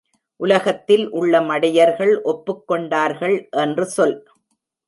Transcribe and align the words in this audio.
உலகத்தில் 0.39 1.11
உள்ள 1.11 1.41
மடையர்கள் 1.41 2.21
ஒப்புக் 2.21 2.67
கொண்டார்கள் 2.67 3.47
என்று 3.57 3.85
சொல். 3.85 4.17